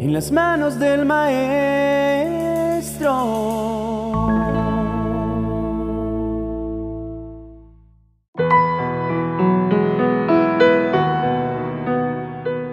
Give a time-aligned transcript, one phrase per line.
[0.00, 1.50] en las manos del Maestro.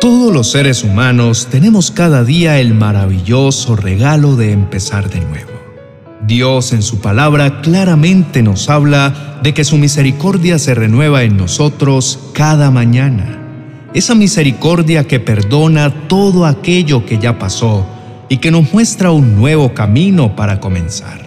[0.00, 5.52] Todos los seres humanos tenemos cada día el maravilloso regalo de empezar de nuevo.
[6.26, 12.18] Dios en su palabra claramente nos habla de que su misericordia se renueva en nosotros
[12.32, 13.41] cada mañana.
[13.94, 17.86] Esa misericordia que perdona todo aquello que ya pasó
[18.30, 21.20] y que nos muestra un nuevo camino para comenzar.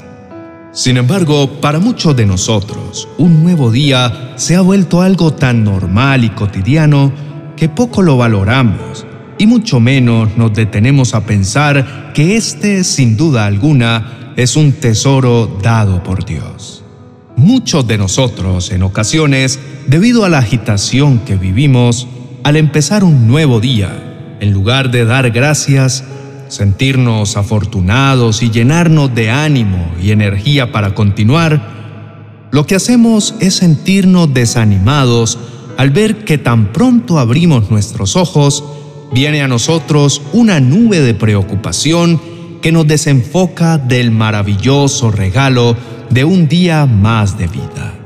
[0.71, 6.23] Sin embargo, para muchos de nosotros, un nuevo día se ha vuelto algo tan normal
[6.23, 7.13] y cotidiano
[7.55, 9.05] que poco lo valoramos
[9.37, 15.59] y mucho menos nos detenemos a pensar que este, sin duda alguna, es un tesoro
[15.61, 16.83] dado por Dios.
[17.35, 22.07] Muchos de nosotros, en ocasiones, debido a la agitación que vivimos,
[22.45, 26.03] al empezar un nuevo día, en lugar de dar gracias,
[26.47, 34.31] sentirnos afortunados y llenarnos de ánimo y energía para continuar, lo que hacemos es sentirnos
[34.31, 35.39] desanimados
[35.75, 38.63] al ver que tan pronto abrimos nuestros ojos,
[39.11, 42.21] viene a nosotros una nube de preocupación
[42.61, 45.75] que nos desenfoca del maravilloso regalo
[46.11, 48.04] de un día más de vida.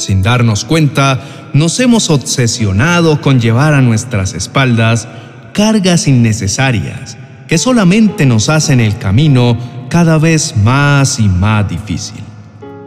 [0.00, 1.20] Sin darnos cuenta,
[1.52, 5.06] nos hemos obsesionado con llevar a nuestras espaldas
[5.52, 9.58] cargas innecesarias que solamente nos hacen el camino
[9.90, 12.22] cada vez más y más difícil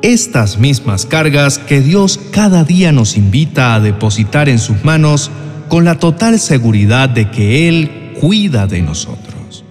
[0.04, 5.32] estas mismas cargas que Dios cada día nos invita a depositar en sus manos
[5.70, 9.64] con la total seguridad de que Él cuida de nosotros.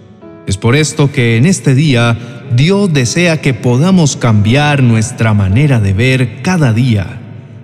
[0.46, 2.16] Es por esto que en este día
[2.56, 7.20] Dios desea que podamos cambiar nuestra manera de ver cada día,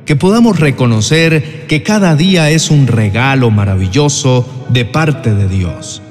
[0.08, 6.02] que podamos reconocer que cada día es un regalo maravilloso de parte de Dios.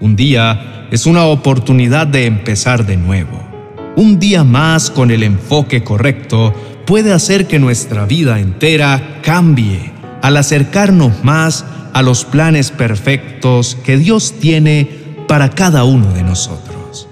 [0.00, 3.52] Un día es una oportunidad de empezar de nuevo
[3.96, 6.54] un día más con el enfoque correcto
[6.86, 9.92] puede hacer que nuestra vida entera cambie
[10.22, 14.88] al acercarnos más a los planes perfectos que Dios tiene
[15.28, 17.06] para cada uno de nosotros.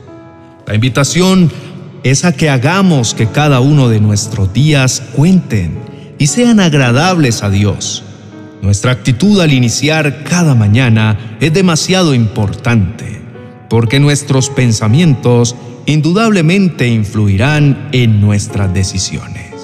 [0.66, 1.50] La invitación
[2.02, 5.89] es a que hagamos que cada uno de nuestros días cuenten
[6.20, 8.04] y sean agradables a Dios.
[8.60, 13.22] Nuestra actitud al iniciar cada mañana es demasiado importante,
[13.70, 19.54] porque nuestros pensamientos indudablemente influirán en nuestras decisiones.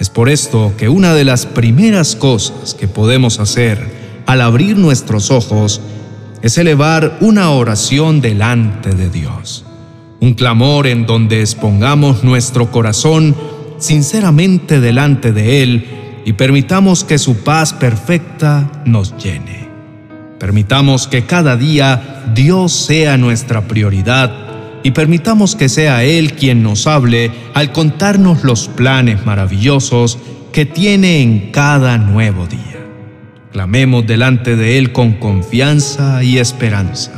[0.00, 3.78] Es por esto que una de las primeras cosas que podemos hacer
[4.26, 5.80] al abrir nuestros ojos
[6.42, 9.64] es elevar una oración delante de Dios,
[10.18, 13.36] un clamor en donde expongamos nuestro corazón
[13.78, 19.68] sinceramente delante de Él y permitamos que su paz perfecta nos llene.
[20.38, 24.32] Permitamos que cada día Dios sea nuestra prioridad
[24.82, 30.18] y permitamos que sea Él quien nos hable al contarnos los planes maravillosos
[30.52, 32.60] que tiene en cada nuevo día.
[33.52, 37.12] Clamemos delante de Él con confianza y esperanza,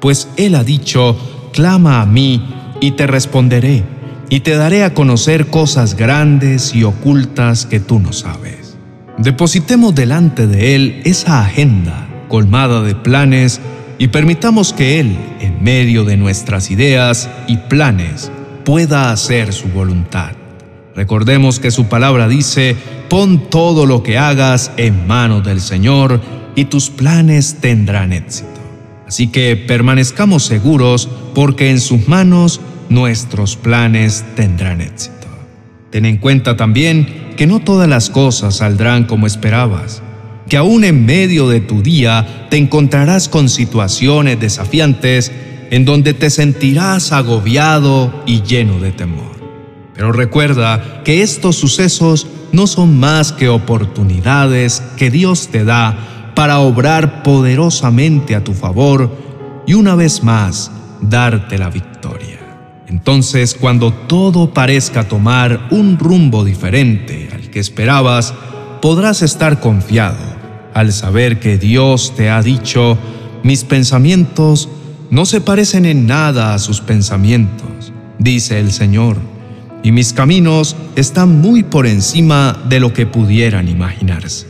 [0.00, 2.42] pues Él ha dicho, clama a mí
[2.80, 3.84] y te responderé,
[4.28, 8.76] y te daré a conocer cosas grandes y ocultas que tú no sabes.
[9.18, 13.60] Depositemos delante de Él esa agenda colmada de planes
[13.98, 18.30] y permitamos que Él, en medio de nuestras ideas y planes,
[18.64, 20.32] pueda hacer su voluntad.
[20.94, 22.76] Recordemos que su palabra dice,
[23.08, 26.20] pon todo lo que hagas en manos del Señor
[26.54, 28.48] y tus planes tendrán éxito.
[29.06, 35.26] Así que permanezcamos seguros porque en sus manos nuestros planes tendrán éxito.
[35.90, 40.02] Ten en cuenta también que no todas las cosas saldrán como esperabas
[40.48, 45.30] que aún en medio de tu día te encontrarás con situaciones desafiantes
[45.70, 49.36] en donde te sentirás agobiado y lleno de temor.
[49.94, 56.60] Pero recuerda que estos sucesos no son más que oportunidades que Dios te da para
[56.60, 59.14] obrar poderosamente a tu favor
[59.66, 60.70] y una vez más
[61.02, 62.37] darte la victoria.
[62.88, 68.32] Entonces, cuando todo parezca tomar un rumbo diferente al que esperabas,
[68.80, 70.38] podrás estar confiado
[70.72, 72.96] al saber que Dios te ha dicho,
[73.42, 74.68] mis pensamientos
[75.10, 79.16] no se parecen en nada a sus pensamientos, dice el Señor,
[79.82, 84.46] y mis caminos están muy por encima de lo que pudieran imaginarse.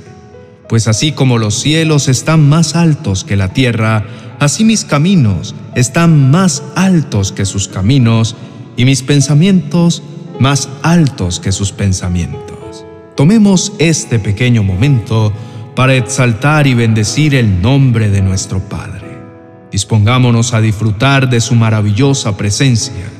[0.68, 4.04] Pues así como los cielos están más altos que la tierra,
[4.38, 8.36] así mis caminos están más altos que sus caminos,
[8.78, 10.02] y mis pensamientos
[10.38, 12.86] más altos que sus pensamientos.
[13.16, 15.32] Tomemos este pequeño momento
[15.74, 19.18] para exaltar y bendecir el nombre de nuestro Padre.
[19.72, 23.10] Dispongámonos a disfrutar de su maravillosa presencia.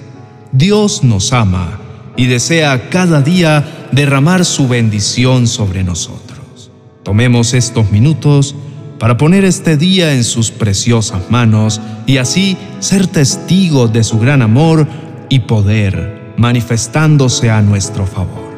[0.53, 1.81] Dios nos ama
[2.17, 6.71] y desea cada día derramar su bendición sobre nosotros.
[7.03, 8.55] Tomemos estos minutos
[8.99, 14.43] para poner este día en sus preciosas manos y así ser testigos de su gran
[14.43, 14.87] amor
[15.29, 18.49] y poder manifestándose a nuestro favor.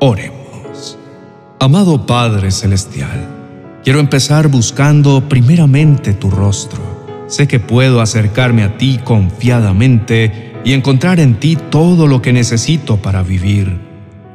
[0.00, 0.98] Oremos.
[1.60, 3.28] Amado Padre Celestial,
[3.82, 6.80] quiero empezar buscando primeramente tu rostro.
[7.26, 12.98] Sé que puedo acercarme a ti confiadamente y encontrar en ti todo lo que necesito
[12.98, 13.78] para vivir.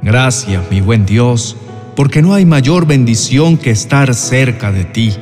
[0.02, 1.56] Gracias, mi buen Dios,
[1.95, 5.13] porque no hay mayor bendición que estar cerca de ti.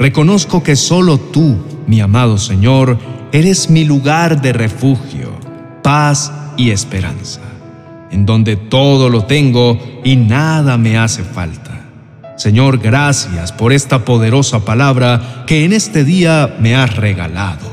[0.00, 2.96] Reconozco que solo tú, mi amado Señor,
[3.32, 5.28] eres mi lugar de refugio,
[5.82, 7.42] paz y esperanza,
[8.10, 11.82] en donde todo lo tengo y nada me hace falta.
[12.38, 17.70] Señor, gracias por esta poderosa palabra que en este día me has regalado.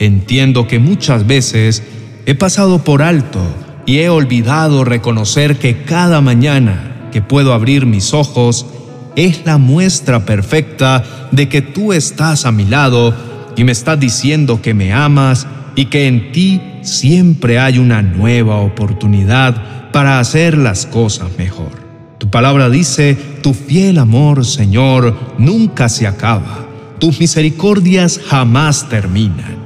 [0.00, 1.84] Entiendo que muchas veces
[2.26, 3.38] he pasado por alto
[3.86, 8.66] y he olvidado reconocer que cada mañana que puedo abrir mis ojos
[9.16, 13.14] es la muestra perfecta de que tú estás a mi lado
[13.56, 18.56] y me estás diciendo que me amas y que en ti siempre hay una nueva
[18.56, 21.70] oportunidad para hacer las cosas mejor.
[22.18, 26.66] Tu palabra dice, tu fiel amor, Señor, nunca se acaba,
[26.98, 29.58] tus misericordias jamás terminan.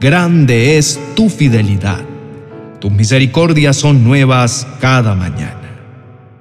[0.00, 2.00] Grande es tu fidelidad.
[2.80, 5.59] Tus misericordias son nuevas cada mañana.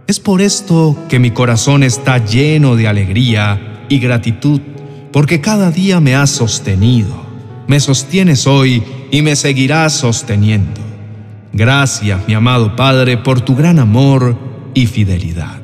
[0.10, 4.60] Es por esto que mi corazón está lleno de alegría y gratitud,
[5.12, 7.14] porque cada día me has sostenido,
[7.68, 10.82] me sostienes hoy y me seguirás sosteniendo.
[11.54, 14.36] Gracias, mi amado Padre, por tu gran amor
[14.74, 15.62] y fidelidad.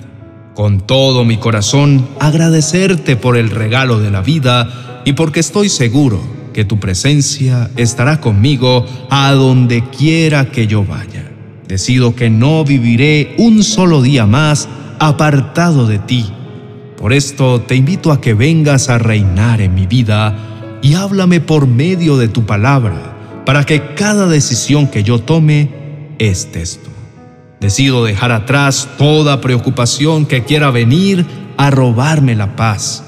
[0.54, 6.22] Con todo mi corazón, agradecerte por el regalo de la vida y porque estoy seguro
[6.54, 11.35] que tu presencia estará conmigo a donde quiera que yo vaya.
[11.68, 14.70] Decido que no viviré un solo día más
[15.00, 16.26] apartado de ti.
[16.96, 21.66] Por esto te invito a que vengas a reinar en mi vida y háblame por
[21.66, 25.70] medio de tu palabra, para que cada decisión que yo tome
[26.20, 26.92] estés tú.
[27.60, 31.26] Decido dejar atrás toda preocupación que quiera venir
[31.58, 33.04] a robarme la paz.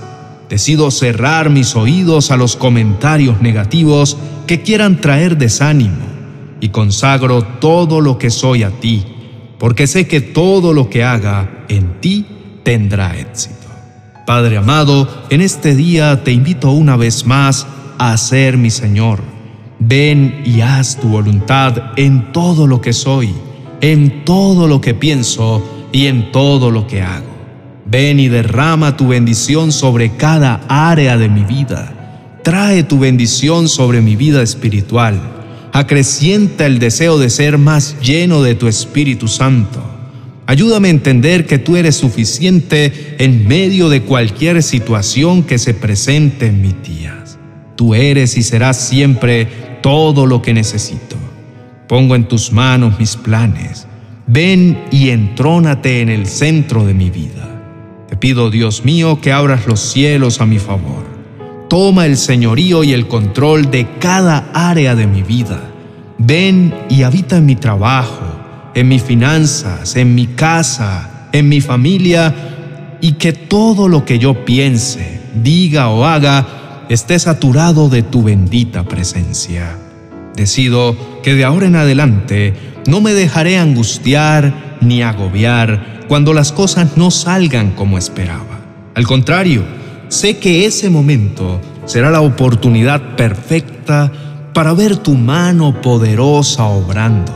[0.50, 4.18] Decido cerrar mis oídos a los comentarios negativos
[4.48, 6.17] que quieran traer desánimo
[6.60, 9.04] y consagro todo lo que soy a ti,
[9.58, 12.26] porque sé que todo lo que haga en ti
[12.64, 13.56] tendrá éxito.
[14.26, 17.66] Padre amado, en este día te invito una vez más
[17.98, 19.22] a ser mi Señor.
[19.80, 23.34] Ven y haz tu voluntad en todo lo que soy,
[23.80, 27.38] en todo lo que pienso y en todo lo que hago.
[27.86, 32.40] Ven y derrama tu bendición sobre cada área de mi vida.
[32.44, 35.37] Trae tu bendición sobre mi vida espiritual
[35.74, 39.84] acrecienta el deseo de ser más lleno de tu Espíritu Santo.
[40.46, 46.48] Ayúdame a entender que tú eres suficiente en medio de cualquier situación que se presente
[46.48, 47.38] en mis días.
[47.76, 49.48] Tú eres y serás siempre
[49.82, 51.18] todo lo que necesito.
[51.88, 53.88] Pongo en tus manos mis planes.
[54.26, 58.06] Ven y entrónate en el centro de mi vida.
[58.10, 61.17] Te pido, Dios mío, que abras los cielos a mi favor
[61.70, 65.60] Toma el señorío y el control de cada área de mi vida.
[66.18, 68.24] Ven y habita en mi trabajo,
[68.74, 72.34] en mis finanzas, en mi casa, en mi familia,
[73.02, 78.84] y que todo lo que yo piense, diga o haga esté saturado de tu bendita
[78.84, 79.78] presencia.
[80.36, 82.54] Decido que de ahora en adelante
[82.88, 88.62] no me dejaré angustiar ni agobiar cuando las cosas no salgan como esperaba.
[88.96, 89.64] Al contrario,
[90.10, 94.12] sé que ese momento será la oportunidad perfecta
[94.54, 97.32] para ver tu mano poderosa obrando,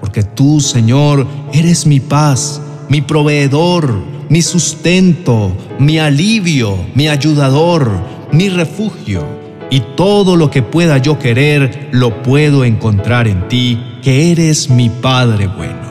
[0.00, 3.92] porque tú, Señor, eres mi paz, mi proveedor,
[4.28, 7.90] mi sustento, mi alivio, mi ayudador,
[8.32, 9.24] mi refugio,
[9.70, 14.90] y todo lo que pueda yo querer lo puedo encontrar en ti, que eres mi
[14.90, 15.86] Padre bueno.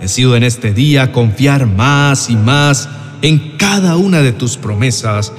[0.00, 2.88] Decido en este día confiar más y más
[3.22, 5.32] en cada una de tus promesas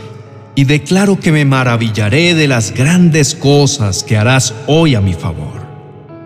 [0.56, 5.62] y declaro que me maravillaré de las grandes cosas que harás hoy a mi favor.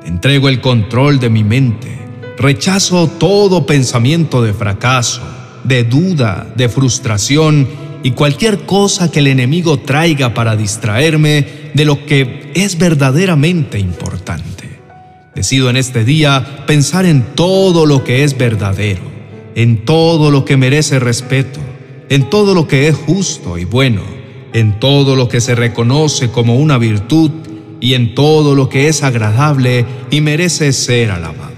[0.05, 1.99] Entrego el control de mi mente.
[2.37, 5.21] Rechazo todo pensamiento de fracaso,
[5.63, 7.67] de duda, de frustración
[8.03, 14.79] y cualquier cosa que el enemigo traiga para distraerme de lo que es verdaderamente importante.
[15.33, 19.01] Decido en este día pensar en todo lo que es verdadero,
[19.55, 21.59] en todo lo que merece respeto,
[22.09, 24.14] en todo lo que es justo y bueno
[24.55, 27.29] en todo lo que se reconoce como una virtud
[27.81, 31.51] y en todo lo que es agradable y merece ser alabado.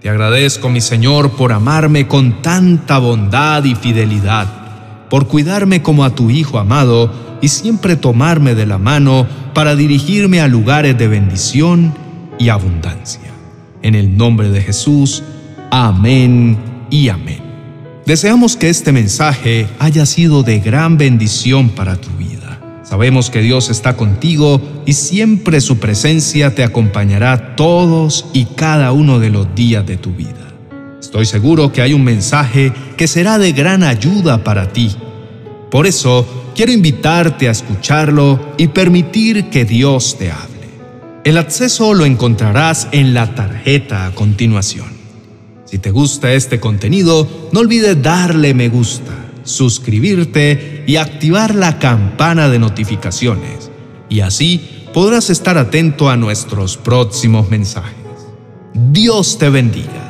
[0.00, 4.46] Te agradezco, mi Señor, por amarme con tanta bondad y fidelidad,
[5.10, 10.40] por cuidarme como a tu Hijo amado y siempre tomarme de la mano para dirigirme
[10.40, 11.92] a lugares de bendición
[12.38, 13.32] y abundancia.
[13.82, 15.24] En el nombre de Jesús,
[15.72, 16.56] amén
[16.90, 17.49] y amén.
[18.10, 22.60] Deseamos que este mensaje haya sido de gran bendición para tu vida.
[22.82, 29.20] Sabemos que Dios está contigo y siempre su presencia te acompañará todos y cada uno
[29.20, 30.52] de los días de tu vida.
[30.98, 34.90] Estoy seguro que hay un mensaje que será de gran ayuda para ti.
[35.70, 36.26] Por eso,
[36.56, 40.66] quiero invitarte a escucharlo y permitir que Dios te hable.
[41.22, 44.99] El acceso lo encontrarás en la tarjeta a continuación.
[45.70, 49.12] Si te gusta este contenido, no olvides darle me gusta,
[49.44, 53.70] suscribirte y activar la campana de notificaciones.
[54.08, 57.94] Y así podrás estar atento a nuestros próximos mensajes.
[58.74, 60.09] Dios te bendiga.